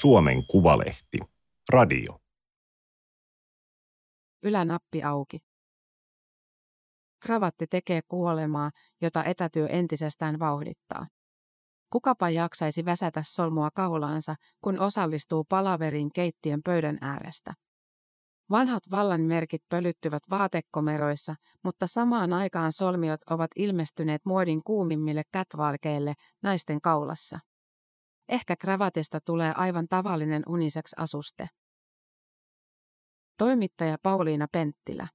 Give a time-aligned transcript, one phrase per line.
[0.00, 1.18] Suomen Kuvalehti.
[1.72, 2.18] Radio.
[4.42, 5.38] Ylänappi auki.
[7.22, 8.70] Kravatti tekee kuolemaa,
[9.00, 11.06] jota etätyö entisestään vauhdittaa.
[11.90, 17.54] Kukapa jaksaisi väsätä solmua kaulaansa, kun osallistuu palaverin keittiön pöydän äärestä.
[18.50, 26.80] Vanhat vallan merkit pölyttyvät vaatekomeroissa, mutta samaan aikaan solmiot ovat ilmestyneet muodin kuumimmille kätvalkeille naisten
[26.80, 27.38] kaulassa.
[28.28, 31.48] Ehkä kravatista tulee aivan tavallinen uniseks asuste.
[33.38, 35.08] Toimittaja Pauliina Penttilä.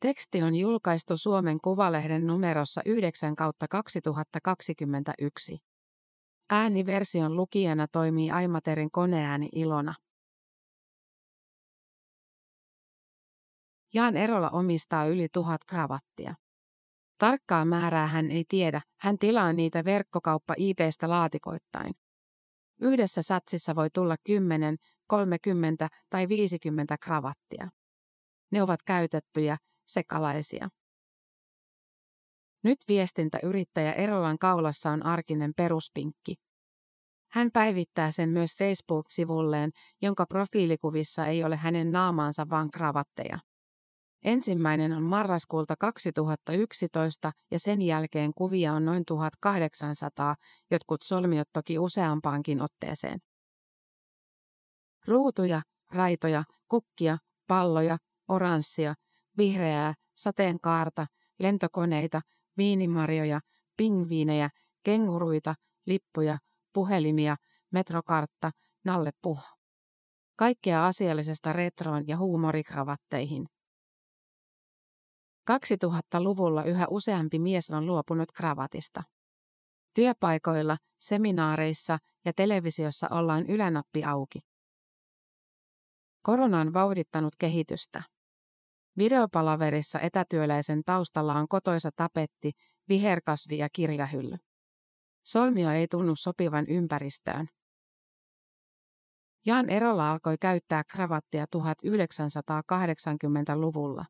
[0.00, 5.58] Teksti on julkaistu Suomen Kuvalehden numerossa 9 kautta 2021.
[6.50, 9.94] Ääniversion lukijana toimii Aimaterin koneääni Ilona.
[13.94, 16.34] Jaan Erola omistaa yli tuhat kravattia.
[17.18, 21.94] Tarkkaa määrää hän ei tiedä, hän tilaa niitä verkkokauppa IPstä laatikoittain.
[22.80, 27.68] Yhdessä satsissa voi tulla 10, 30 tai 50 kravattia.
[28.52, 29.56] Ne ovat käytettyjä,
[29.88, 30.68] sekalaisia.
[32.64, 36.34] Nyt viestintäyrittäjä Erolan kaulassa on arkinen peruspinkki.
[37.32, 39.70] Hän päivittää sen myös Facebook-sivulleen,
[40.02, 43.38] jonka profiilikuvissa ei ole hänen naamaansa vaan kravatteja.
[44.24, 50.34] Ensimmäinen on marraskuulta 2011 ja sen jälkeen kuvia on noin 1800,
[50.70, 53.18] jotkut solmiot toki useampaankin otteeseen.
[55.06, 57.96] Ruutuja, raitoja, kukkia, palloja,
[58.28, 58.94] oranssia,
[59.38, 61.06] vihreää, sateenkaarta,
[61.38, 62.20] lentokoneita,
[62.56, 63.40] viinimarjoja,
[63.76, 64.50] pingviinejä,
[64.82, 65.54] kenguruita,
[65.86, 66.38] lippuja,
[66.72, 67.36] puhelimia,
[67.72, 68.50] metrokartta,
[68.84, 69.42] nallepuh.
[70.36, 73.46] Kaikkea asiallisesta retroon ja huumorikravatteihin.
[75.50, 79.02] 2000-luvulla yhä useampi mies on luopunut kravatista.
[79.94, 84.40] Työpaikoilla, seminaareissa ja televisiossa ollaan ylänappi auki.
[86.22, 88.02] Korona on vauhdittanut kehitystä.
[88.98, 92.52] Videopalaverissa etätyöläisen taustalla on kotoisa tapetti,
[92.88, 94.36] viherkasvi ja kirjahylly.
[95.24, 97.48] Solmio ei tunnu sopivan ympäristöön.
[99.46, 104.04] Jan Erola alkoi käyttää kravattia 1980-luvulla.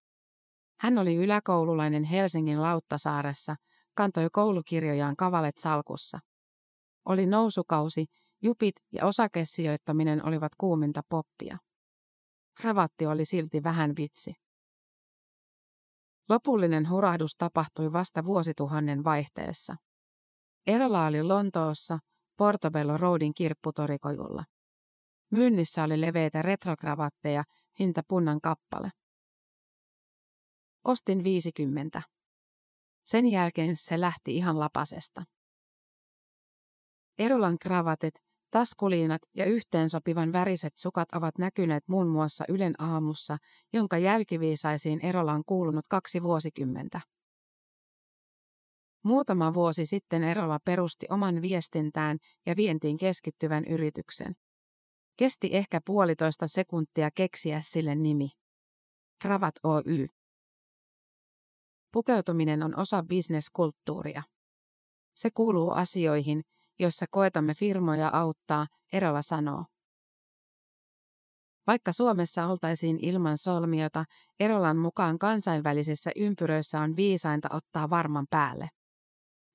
[0.80, 3.56] Hän oli yläkoululainen Helsingin Lauttasaaressa,
[3.94, 6.18] kantoi koulukirjojaan kavalet salkussa.
[7.04, 8.06] Oli nousukausi,
[8.42, 11.58] jupit ja osakesijoittaminen olivat kuuminta poppia.
[12.60, 14.34] Kravatti oli silti vähän vitsi.
[16.28, 19.76] Lopullinen hurahdus tapahtui vasta vuosituhannen vaihteessa.
[20.66, 21.98] Erola oli Lontoossa,
[22.36, 24.44] Portobello Roadin kirpputorikojulla.
[25.30, 27.44] Myynnissä oli leveitä retrokravatteja,
[27.78, 28.90] hinta punnan kappale.
[30.84, 32.02] Ostin 50.
[33.06, 35.24] Sen jälkeen se lähti ihan lapasesta.
[37.18, 38.14] Erolan kravatit,
[38.50, 43.36] taskuliinat ja yhteensopivan väriset sukat ovat näkyneet muun muassa Ylen aamussa,
[43.72, 47.00] jonka jälkiviisaisiin Erolaan kuulunut kaksi vuosikymmentä.
[49.04, 54.34] Muutama vuosi sitten Erola perusti oman viestintään ja vientiin keskittyvän yrityksen.
[55.16, 58.30] Kesti ehkä puolitoista sekuntia keksiä sille nimi.
[59.22, 60.06] Kravat Oy.
[61.92, 64.22] Pukeutuminen on osa bisneskulttuuria.
[65.14, 66.42] Se kuuluu asioihin,
[66.78, 69.64] joissa koetamme firmoja auttaa, Erola sanoo.
[71.66, 74.04] Vaikka Suomessa oltaisiin ilman solmiota,
[74.40, 78.68] Erolan mukaan kansainvälisissä ympyröissä on viisainta ottaa varman päälle.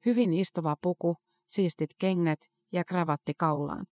[0.06, 1.16] Hyvin istuva puku,
[1.47, 2.40] siistit kengät
[2.72, 3.85] ja kravatti kaulaan.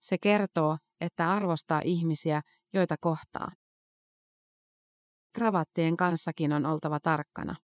[0.00, 3.52] Se kertoo, että arvostaa ihmisiä, joita kohtaa.
[5.36, 7.56] Kravattien kanssakin on oltava tarkkana.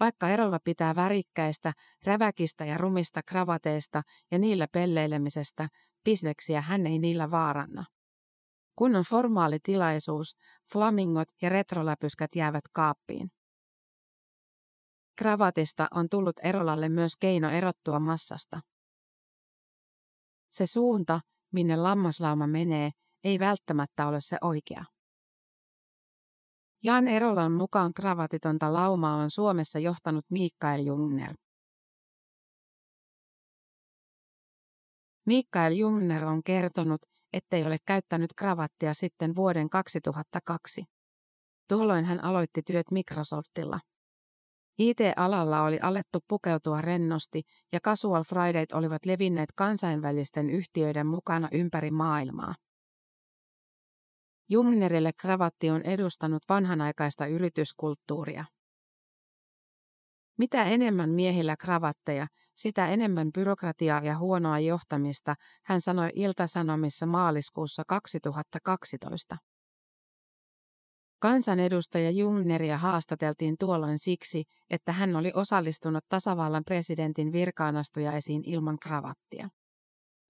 [0.00, 1.72] Vaikka erolla pitää värikkäistä,
[2.04, 5.68] räväkistä ja rumista kravateista ja niillä pelleilemisestä,
[6.04, 7.84] bisneksiä hän ei niillä vaaranna.
[8.76, 10.36] Kun on formaali tilaisuus,
[10.72, 13.30] flamingot ja retroläpyskät jäävät kaappiin.
[15.18, 18.60] Kravatista on tullut Erolalle myös keino erottua massasta.
[20.50, 21.20] Se suunta,
[21.52, 22.90] minne lammaslauma menee,
[23.24, 24.84] ei välttämättä ole se oikea.
[26.84, 31.34] Jan Erolan mukaan kravatitonta laumaa on Suomessa johtanut Mikael Jungner.
[35.26, 37.00] Mikael Jungner on kertonut,
[37.32, 40.84] ettei ole käyttänyt kravattia sitten vuoden 2002.
[41.68, 43.80] Tuolloin hän aloitti työt Microsoftilla.
[44.78, 47.42] IT-alalla oli alettu pukeutua rennosti
[47.72, 52.54] ja Casual Fridayt olivat levinneet kansainvälisten yhtiöiden mukana ympäri maailmaa.
[54.52, 58.44] Jungnerille kravatti on edustanut vanhanaikaista yrityskulttuuria.
[60.38, 62.26] Mitä enemmän miehillä kravatteja,
[62.56, 65.34] sitä enemmän byrokratiaa ja huonoa johtamista,
[65.64, 69.36] hän sanoi Iltasanomissa maaliskuussa 2012.
[71.18, 79.48] Kansanedustaja Jungneria haastateltiin tuolloin siksi, että hän oli osallistunut tasavallan presidentin virkaanastujaisiin ilman kravattia.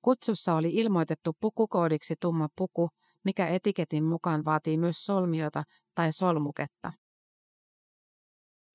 [0.03, 2.89] Kutsussa oli ilmoitettu pukukoodiksi tumma puku,
[3.25, 5.63] mikä etiketin mukaan vaatii myös solmiota
[5.95, 6.93] tai solmuketta.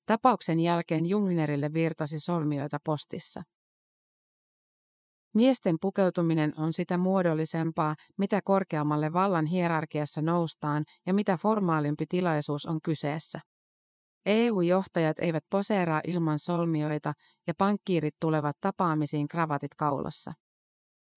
[0.06, 3.42] Tapauksen jälkeen Jungnerille virtasi solmioita postissa.
[5.34, 12.78] Miesten pukeutuminen on sitä muodollisempaa, mitä korkeammalle vallan hierarkiassa noustaan ja mitä formaalimpi tilaisuus on
[12.84, 13.40] kyseessä.
[14.26, 17.12] EU-johtajat eivät poseeraa ilman solmioita
[17.46, 20.32] ja pankkiirit tulevat tapaamisiin kravatit kaulassa.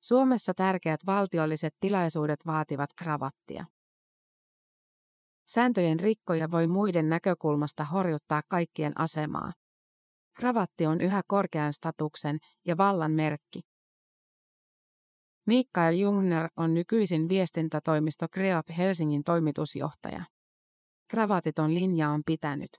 [0.01, 3.65] Suomessa tärkeät valtiolliset tilaisuudet vaativat kravattia.
[5.48, 9.53] Sääntöjen rikkoja voi muiden näkökulmasta horjuttaa kaikkien asemaa.
[10.36, 13.62] Kravatti on yhä korkean statuksen ja vallan merkki.
[15.45, 20.25] Mikael Jungner on nykyisin viestintätoimisto Kreap Helsingin toimitusjohtaja.
[21.07, 22.69] Kravatiton linja on pitänyt.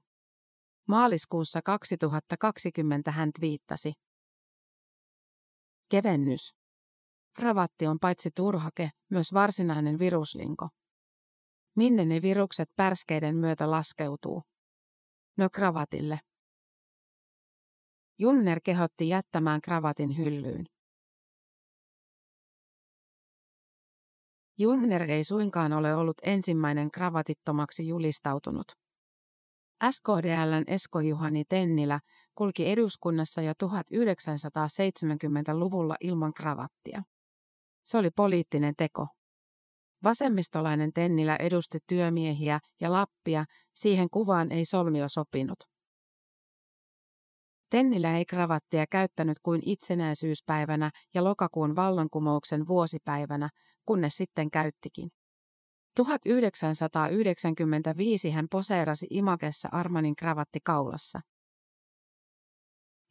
[0.89, 3.93] Maaliskuussa 2020 hän twiittasi.
[5.89, 6.62] Kevennys.
[7.33, 10.69] Kravatti on paitsi turhake, myös varsinainen viruslinko.
[11.77, 14.43] Minne ne virukset pärskeiden myötä laskeutuu?
[15.37, 16.21] No kravatille.
[18.19, 20.67] Junner kehotti jättämään kravatin hyllyyn.
[24.59, 28.73] Junner ei suinkaan ole ollut ensimmäinen kravatittomaksi julistautunut.
[29.91, 32.01] SKDLn Esko Juhani Tennilä
[32.35, 37.03] kulki eduskunnassa jo 1970-luvulla ilman kravattia.
[37.85, 39.07] Se oli poliittinen teko.
[40.03, 43.45] Vasemmistolainen Tennilä edusti työmiehiä ja Lappia,
[43.75, 45.59] siihen kuvaan ei solmio sopinut.
[47.71, 53.49] Tennilä ei kravattia käyttänyt kuin itsenäisyyspäivänä ja lokakuun vallankumouksen vuosipäivänä,
[53.87, 55.11] kunnes sitten käyttikin.
[55.97, 61.21] 1995 hän poseerasi Imagessa Armanin kravatti kaulassa.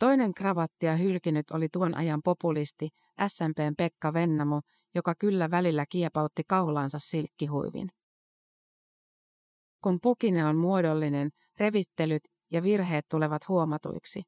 [0.01, 2.89] Toinen kravattia hylkinyt oli tuon ajan populisti,
[3.27, 4.62] SMPn Pekka Vennamo,
[4.95, 7.89] joka kyllä välillä kiepautti kaulaansa silkkihuivin.
[9.83, 14.21] Kun pukine on muodollinen, revittelyt ja virheet tulevat huomatuiksi.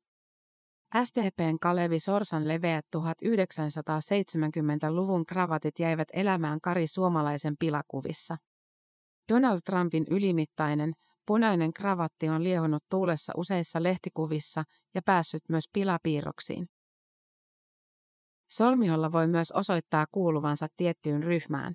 [1.03, 8.37] SDPn Kalevi Sorsan leveät 1970-luvun kravatit jäivät elämään Kari suomalaisen pilakuvissa.
[9.33, 10.93] Donald Trumpin ylimittainen,
[11.25, 14.63] punainen kravatti on liehonnut tuulessa useissa lehtikuvissa
[14.95, 16.67] ja päässyt myös pilapiirroksiin.
[18.51, 21.73] Solmiolla voi myös osoittaa kuuluvansa tiettyyn ryhmään.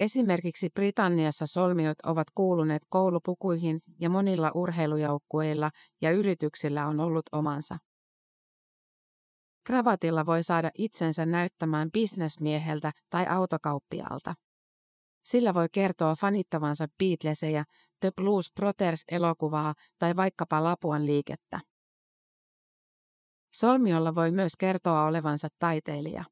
[0.00, 5.70] Esimerkiksi Britanniassa solmiot ovat kuuluneet koulupukuihin ja monilla urheilujoukkueilla
[6.00, 7.78] ja yrityksillä on ollut omansa.
[9.66, 14.34] Kravatilla voi saada itsensä näyttämään bisnesmieheltä tai autokauppialta.
[15.24, 17.64] Sillä voi kertoa fanittavansa Beatlesejä,
[18.02, 21.60] The Blues Brothers-elokuvaa tai vaikkapa Lapuan liikettä.
[23.54, 26.24] Solmiolla voi myös kertoa olevansa taiteilija.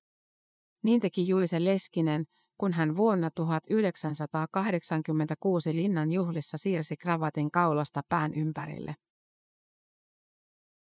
[0.85, 2.25] Niin teki Juise Leskinen,
[2.59, 8.95] kun hän vuonna 1986 linnan juhlissa siirsi kravatin kaulasta pään ympärille.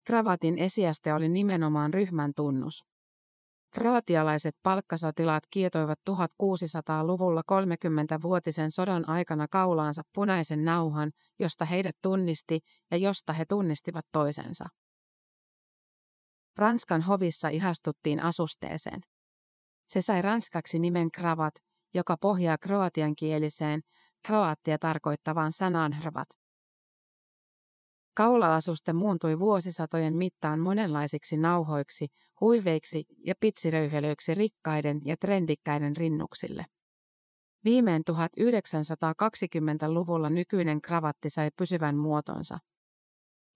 [0.08, 2.84] Kravatin esiaste oli nimenomaan ryhmän tunnus.
[3.76, 12.60] Kroatialaiset palkkasotilaat kietoivat 1600-luvulla 30-vuotisen sodan aikana kaulaansa punaisen nauhan, josta heidät tunnisti
[12.92, 14.66] ja josta he tunnistivat toisensa.
[16.58, 19.02] Ranskan hovissa ihastuttiin asusteeseen.
[19.88, 21.54] Se sai ranskaksi nimen kravat,
[21.94, 23.82] joka pohjaa kroatian kieliseen,
[24.28, 26.28] kroaattia tarkoittavaan sanaan hrvat.
[28.16, 32.08] Kaula-asuste muuntui vuosisatojen mittaan monenlaisiksi nauhoiksi,
[32.42, 36.66] huiveiksi ja pitsiröyhelöiksi rikkaiden ja trendikkäiden rinnuksille.
[37.64, 42.58] Viimein 1920-luvulla nykyinen kravatti sai pysyvän muotonsa.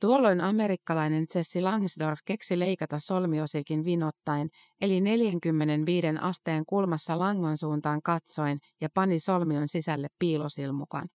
[0.02, 4.50] Tuolloin amerikkalainen Jesse Langsdorff keksi leikata solmiosilkin vinottaen,
[4.82, 11.08] eli 45 asteen kulmassa langon suuntaan katsoen ja pani solmion sisälle piilosilmukan.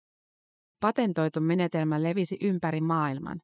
[0.79, 3.41] Patentoitu menetelmä levisi ympäri maailman.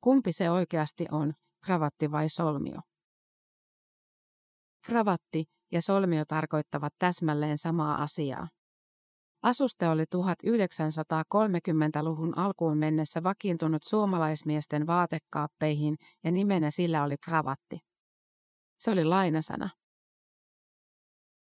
[0.00, 1.32] Kumpi se oikeasti on,
[1.64, 2.80] kravatti vai solmio?
[4.86, 8.48] Kravatti ja solmio tarkoittavat täsmälleen samaa asiaa.
[9.42, 17.78] Asuste oli 1930-luvun alkuun mennessä vakiintunut suomalaismiesten vaatekaappeihin ja nimenä sillä oli kravatti.
[18.78, 19.70] Se oli lainasana.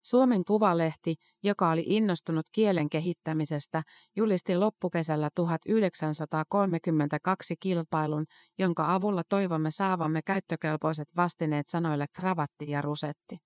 [0.03, 3.83] Suomen Kuvalehti, joka oli innostunut kielen kehittämisestä,
[4.15, 8.25] julisti loppukesällä 1932 kilpailun,
[8.60, 13.38] jonka avulla toivomme saavamme käyttökelpoiset vastineet sanoille kravatti ja rusetti.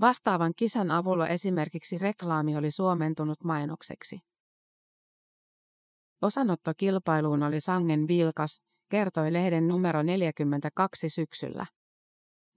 [0.00, 4.18] Vastaavan kisan avulla esimerkiksi reklaami oli suomentunut mainokseksi.
[6.22, 8.60] Osanotto kilpailuun oli sangen vilkas,
[8.90, 11.66] kertoi lehden numero 42 syksyllä.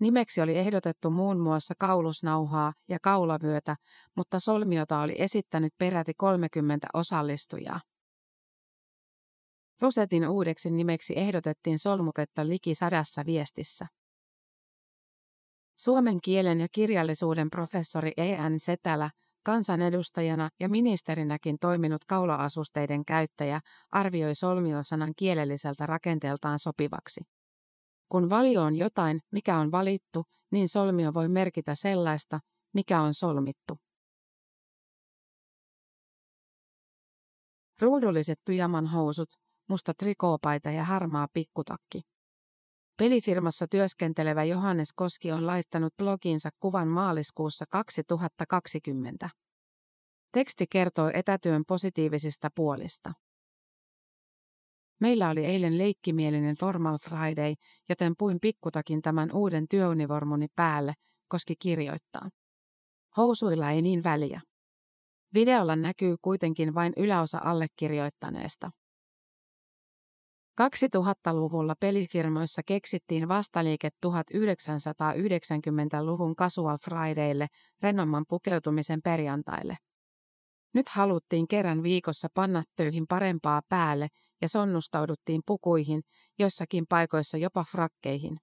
[0.02, 3.76] Nimeksi oli ehdotettu muun muassa kaulusnauhaa ja kaulavyötä,
[4.16, 7.82] mutta solmiota oli esittänyt peräti 30 osallistujaa.
[9.82, 13.88] Rosetin uudeksi nimeksi ehdotettiin solmuketta liki sadassa viestissä.
[15.80, 18.60] Suomen kielen ja kirjallisuuden professori E.N.
[18.60, 19.10] Setälä,
[19.44, 23.60] kansanedustajana ja ministerinäkin toiminut kaula-asusteiden käyttäjä,
[23.92, 27.22] arvioi solmiosanan kielelliseltä rakenteeltaan sopivaksi.
[28.12, 32.40] Kun valio on jotain, mikä on valittu, niin solmio voi merkitä sellaista,
[32.74, 33.78] mikä on solmittu.
[37.82, 39.30] Ruudulliset pyjaman housut,
[39.70, 42.02] musta trikoopaita ja harmaa pikkutakki.
[42.98, 49.30] Pelifirmassa työskentelevä Johannes Koski on laittanut blogiinsa kuvan maaliskuussa 2020.
[50.32, 53.14] Teksti kertoo etätyön positiivisista puolista.
[55.02, 57.56] Meillä oli eilen leikkimielinen Formal Friday,
[57.90, 60.94] joten puin pikkutakin tämän uuden työunivormuni päälle,
[61.28, 62.30] koski kirjoittaa.
[63.18, 64.42] Housuilla ei niin väliä.
[65.34, 68.72] Videolla näkyy kuitenkin vain yläosa allekirjoittaneesta.
[70.62, 77.48] 2000-luvulla pelifirmoissa keksittiin vastaliike 1990-luvun Casual Fridaylle,
[77.82, 79.78] rennomman pukeutumisen perjantaille.
[80.74, 84.08] Nyt haluttiin kerran viikossa panna töihin parempaa päälle
[84.42, 86.02] ja sonnustauduttiin pukuihin,
[86.40, 88.38] jossakin paikoissa jopa frakkeihin.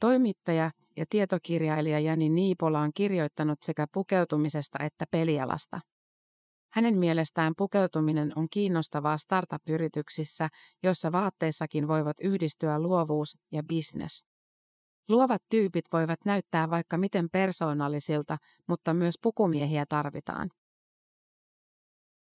[0.00, 5.80] Toimittaja ja tietokirjailija Jani Niipola on kirjoittanut sekä pukeutumisesta että pelialasta.
[6.72, 10.48] Hänen mielestään pukeutuminen on kiinnostavaa startup-yrityksissä,
[10.82, 14.26] joissa vaatteissakin voivat yhdistyä luovuus ja business.
[15.08, 20.50] Luovat tyypit voivat näyttää vaikka miten persoonallisilta, mutta myös pukumiehiä tarvitaan.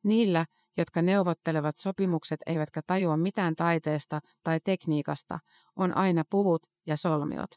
[0.03, 0.45] Niillä,
[0.77, 5.39] jotka neuvottelevat sopimukset eivätkä tajua mitään taiteesta tai tekniikasta,
[5.75, 7.49] on aina puvut ja solmiot.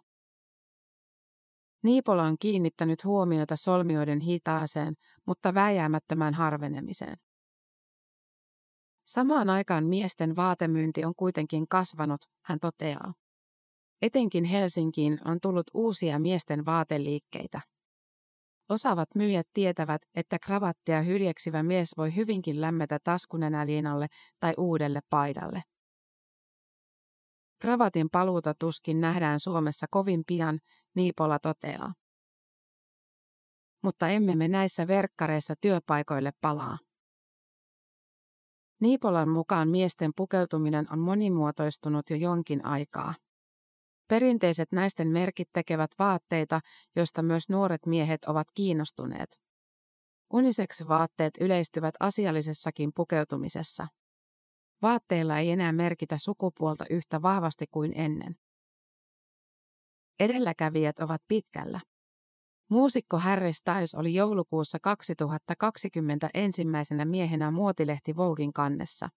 [1.82, 4.94] Niipola on kiinnittänyt huomiota solmioiden hitaaseen,
[5.26, 7.16] mutta vääjäämättömään harvenemiseen.
[9.06, 13.14] Samaan aikaan miesten vaatemyynti on kuitenkin kasvanut, hän toteaa.
[14.02, 17.60] Etenkin Helsinkiin on tullut uusia miesten vaateliikkeitä.
[18.68, 24.06] Osaavat myyjät tietävät, että kravattia hyljeksivä mies voi hyvinkin lämmetä taskunenäliinalle
[24.40, 25.62] tai uudelle paidalle.
[27.60, 30.58] Kravatin paluuta tuskin nähdään Suomessa kovin pian,
[30.94, 31.94] Niipola toteaa.
[33.82, 36.78] Mutta emme me näissä verkkareissa työpaikoille palaa.
[38.80, 43.14] Niipolan mukaan miesten pukeutuminen on monimuotoistunut jo jonkin aikaa.
[44.08, 46.60] Perinteiset naisten merkit tekevät vaatteita,
[46.96, 49.40] joista myös nuoret miehet ovat kiinnostuneet.
[50.32, 53.88] Unisex-vaatteet yleistyvät asiallisessakin pukeutumisessa.
[54.82, 58.36] Vaatteilla ei enää merkitä sukupuolta yhtä vahvasti kuin ennen.
[60.20, 61.80] Edelläkävijät ovat pitkällä.
[62.70, 69.08] Muusikko Harry Styles oli joulukuussa 2020 ensimmäisenä miehenä muotilehti Voguein kannessa.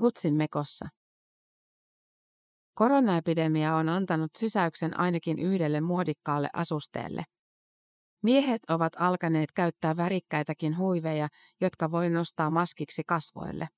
[0.00, 0.88] Gutsin mekossa.
[2.78, 7.24] Koronaepidemia on antanut sysäyksen ainakin yhdelle muodikkaalle asusteelle.
[8.22, 11.28] Miehet ovat alkaneet käyttää värikkäitäkin huiveja,
[11.60, 13.68] jotka voi nostaa maskiksi kasvoille.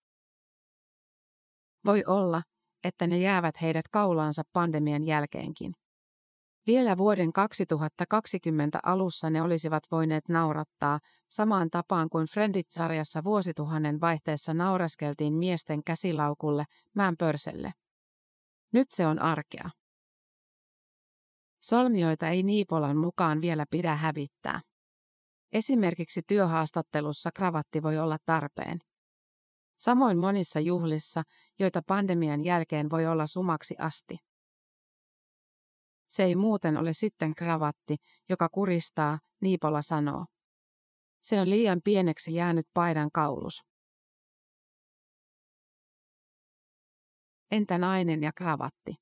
[1.84, 2.42] Voi olla,
[2.84, 5.74] että ne jäävät heidät kaulaansa pandemian jälkeenkin.
[6.66, 10.98] Vielä vuoden 2020 alussa ne olisivat voineet naurattaa,
[11.30, 16.64] samaan tapaan kuin Friendit-sarjassa vuosituhannen vaihteessa nauraskeltiin miesten käsilaukulle,
[16.94, 17.72] mään pörselle.
[18.72, 19.70] Nyt se on arkea.
[21.62, 24.60] Solmioita ei Niipolan mukaan vielä pidä hävittää.
[25.52, 28.78] Esimerkiksi työhaastattelussa kravatti voi olla tarpeen.
[29.78, 31.22] Samoin monissa juhlissa,
[31.58, 34.16] joita pandemian jälkeen voi olla sumaksi asti.
[36.10, 37.96] Se ei muuten ole sitten kravatti,
[38.28, 40.26] joka kuristaa, Niipola sanoo.
[41.22, 43.69] Se on liian pieneksi jäänyt paidan kaulus.
[47.50, 48.94] Entä nainen ja kravatti?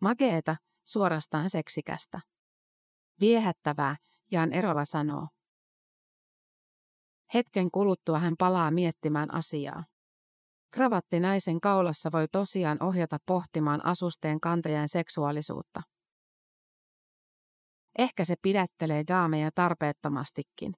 [0.00, 0.56] Mageeta,
[0.88, 2.20] suorastaan seksikästä.
[3.20, 3.96] Viehättävää,
[4.30, 5.28] Jan Erola sanoo.
[7.34, 9.84] Hetken kuluttua hän palaa miettimään asiaa.
[10.70, 15.82] Kravatti naisen kaulassa voi tosiaan ohjata pohtimaan asusteen kantajan seksuaalisuutta.
[17.98, 20.74] Ehkä se pidättelee daameja tarpeettomastikin.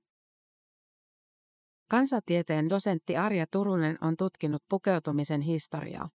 [1.91, 6.09] Kansatieteen dosentti Arja Turunen on tutkinut pukeutumisen historiaa.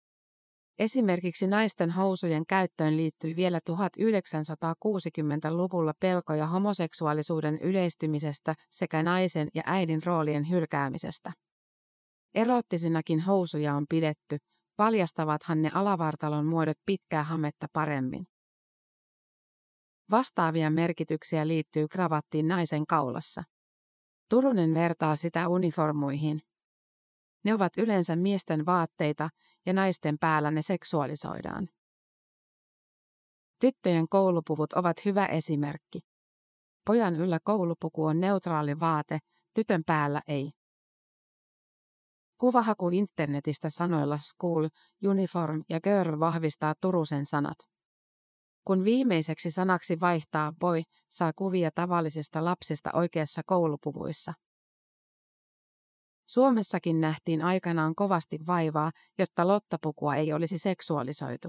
[0.78, 10.50] Esimerkiksi naisten housujen käyttöön liittyi vielä 1960-luvulla pelkoja homoseksuaalisuuden yleistymisestä sekä naisen ja äidin roolien
[10.50, 11.32] hylkäämisestä.
[12.34, 14.38] Erottisinakin housuja on pidetty,
[14.76, 18.26] paljastavathan ne alavartalon muodot pitkää hametta paremmin.
[20.10, 23.42] Vastaavia merkityksiä liittyy kravattiin naisen kaulassa.
[24.30, 26.42] Turunen vertaa sitä uniformuihin.
[27.44, 29.30] Ne ovat yleensä miesten vaatteita
[29.66, 31.68] ja naisten päällä ne seksuaalisoidaan.
[33.60, 36.00] Tyttöjen koulupuvut ovat hyvä esimerkki.
[36.86, 39.18] Pojan yllä koulupuku on neutraali vaate,
[39.54, 40.50] tytön päällä ei.
[42.38, 44.68] Kuvahaku internetistä sanoilla school,
[45.08, 47.58] uniform ja girl vahvistaa Turusen sanat.
[48.64, 54.32] Kun viimeiseksi sanaksi vaihtaa boy, saa kuvia tavallisista lapsista oikeassa koulupuvuissa.
[56.28, 61.48] Suomessakin nähtiin aikanaan kovasti vaivaa, jotta lottapukua ei olisi seksuaalisoitu.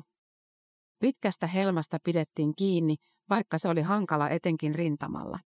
[1.00, 2.96] Pitkästä helmasta pidettiin kiinni,
[3.30, 5.40] vaikka se oli hankala etenkin rintamalla.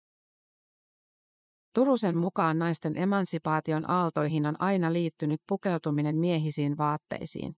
[1.75, 7.55] Turusen mukaan naisten emansipaation aaltoihin on aina liittynyt pukeutuminen miehisiin vaatteisiin.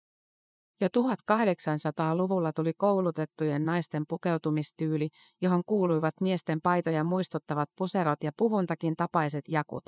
[0.82, 5.10] Jo 1800-luvulla tuli koulutettujen naisten pukeutumistyyli,
[5.42, 9.84] johon kuuluivat miesten paitoja muistuttavat puserot ja puvuntakin tapaiset jakut.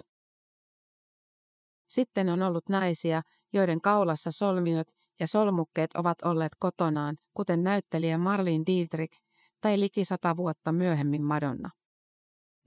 [1.90, 3.22] Sitten on ollut naisia,
[3.54, 4.88] joiden kaulassa solmiot
[5.20, 9.20] ja solmukkeet ovat olleet kotonaan, kuten näyttelijä Marlene Dietrich
[9.62, 11.70] tai liki sata vuotta myöhemmin Madonna.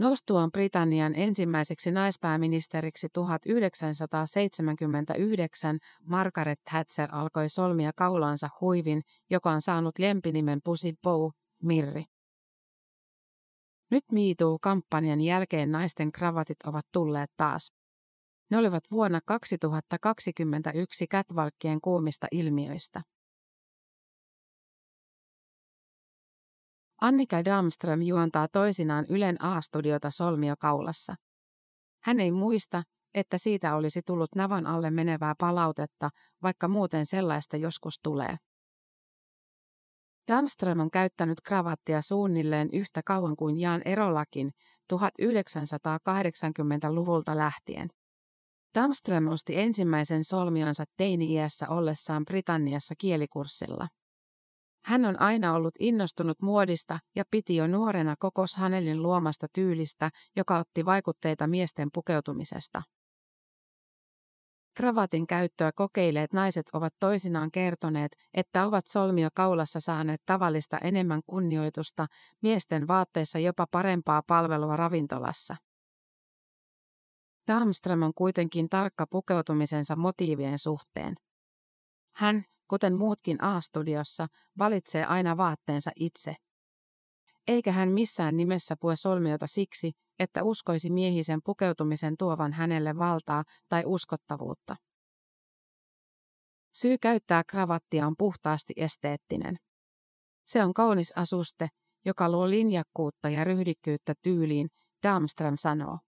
[0.01, 10.61] Nostuaan Britannian ensimmäiseksi naispääministeriksi 1979 Margaret Thatcher alkoi solmia kaulansa huivin, joka on saanut lempinimen
[10.65, 11.31] Pussy Bow,
[11.63, 12.05] Mirri.
[13.91, 17.73] Nyt MeToo-kampanjan jälkeen naisten kravatit ovat tulleet taas.
[18.51, 23.03] Ne olivat vuonna 2021 catwalkien kuumista ilmiöistä.
[27.01, 31.15] Annika Damström juontaa toisinaan Ylen A-studiota solmio kaulassa.
[32.03, 32.83] Hän ei muista,
[33.15, 36.11] että siitä olisi tullut navan alle menevää palautetta,
[36.43, 38.37] vaikka muuten sellaista joskus tulee.
[40.29, 44.51] Damström on käyttänyt kravattia suunnilleen yhtä kauan kuin Jaan Erolakin
[44.93, 47.89] 1980-luvulta lähtien.
[48.75, 53.89] Damström osti ensimmäisen solmionsa teini-iässä ollessaan Britanniassa kielikurssilla.
[54.85, 60.59] Hän on aina ollut innostunut muodista ja piti jo nuorena koko Hanelin luomasta tyylistä, joka
[60.59, 62.83] otti vaikutteita miesten pukeutumisesta.
[64.77, 72.07] Kravatin käyttöä kokeilleet naiset ovat toisinaan kertoneet, että ovat solmio kaulassa saaneet tavallista enemmän kunnioitusta,
[72.43, 75.57] miesten vaatteissa jopa parempaa palvelua ravintolassa.
[77.47, 81.15] Darmström on kuitenkin tarkka pukeutumisensa motiivien suhteen.
[82.15, 84.27] Hän, kuten muutkin A-studiossa,
[84.59, 86.37] valitsee aina vaatteensa itse.
[87.49, 93.83] Eikä hän missään nimessä pue solmiota siksi, että uskoisi miehisen pukeutumisen tuovan hänelle valtaa tai
[93.87, 94.77] uskottavuutta.
[96.75, 99.57] Syy käyttää kravattia on puhtaasti esteettinen.
[100.47, 101.69] Se on kaunis asuste,
[102.05, 104.69] joka luo linjakkuutta ja ryhdikkyyttä tyyliin,
[105.03, 105.99] Darmström sanoo.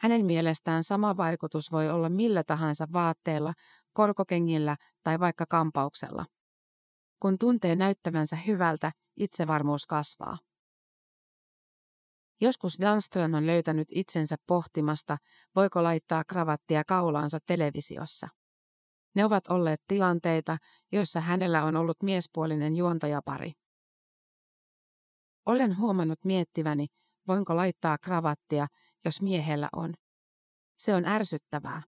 [0.00, 3.54] Hänen mielestään sama vaikutus voi olla millä tahansa vaatteella,
[3.92, 6.26] korkokengillä tai vaikka kampauksella.
[7.20, 10.38] Kun tuntee näyttävänsä hyvältä, itsevarmuus kasvaa.
[12.40, 15.18] Joskus Danström on löytänyt itsensä pohtimasta,
[15.56, 18.28] voiko laittaa kravattia kaulaansa televisiossa.
[19.14, 20.58] Ne ovat olleet tilanteita,
[20.92, 23.52] joissa hänellä on ollut miespuolinen juontajapari.
[25.46, 26.86] Olen huomannut miettiväni,
[27.28, 28.66] voinko laittaa kravattia,
[29.04, 29.94] jos miehellä on.
[30.78, 31.82] Se on ärsyttävää.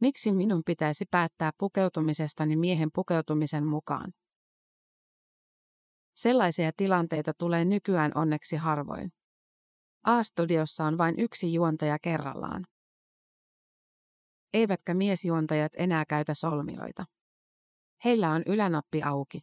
[0.00, 4.12] Miksi minun pitäisi päättää pukeutumisestani miehen pukeutumisen mukaan?
[6.16, 9.12] Sellaisia tilanteita tulee nykyään onneksi harvoin.
[10.04, 12.66] A-studiossa on vain yksi juontaja kerrallaan.
[14.52, 17.04] Eivätkä miesjuontajat enää käytä solmioita.
[18.04, 19.40] Heillä on ylänappi auki.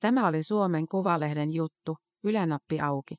[0.00, 3.14] Tämä oli Suomen Kuvalehden juttu, ylänappi auki.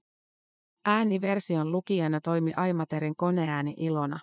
[0.85, 4.19] Ääniversion lukijana toimi Aimaterin koneääni Ilona.